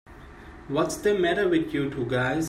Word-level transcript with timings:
What's 0.67 0.97
the 0.97 1.13
matter 1.13 1.47
with 1.47 1.75
you 1.75 1.91
two 1.91 2.07
guys? 2.07 2.39